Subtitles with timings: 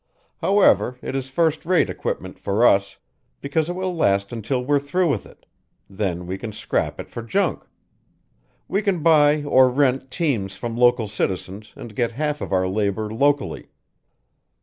[0.37, 2.97] However, it is first rate equipment for us,
[3.39, 5.45] because it will last until we're through with it;
[5.87, 7.67] then we can scrap it for junk.
[8.67, 13.11] We can buy or rent teams from local citizens and get half of our labour
[13.13, 13.67] locally.